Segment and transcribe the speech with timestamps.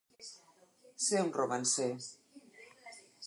[1.07, 1.91] Ser un romancer.